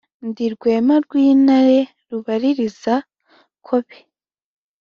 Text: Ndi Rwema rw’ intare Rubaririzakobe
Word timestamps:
Ndi 0.27 0.45
Rwema 0.53 0.95
rw’ 1.03 1.13
intare 1.27 1.79
Rubaririzakobe 2.09 3.97